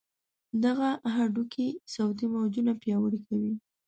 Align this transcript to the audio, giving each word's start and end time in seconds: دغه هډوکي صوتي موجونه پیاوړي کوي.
دغه 0.63 0.89
هډوکي 1.15 1.67
صوتي 1.93 2.25
موجونه 2.33 2.71
پیاوړي 2.81 3.19
کوي. 3.27 3.53